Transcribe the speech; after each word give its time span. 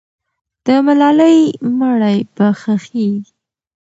د 0.65 0.67
ملالۍ 0.85 1.39
مړی 1.79 2.17
به 2.35 2.47
ښخېږي. 2.59 3.31